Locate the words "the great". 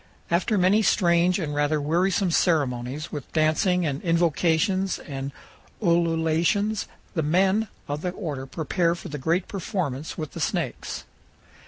9.09-9.47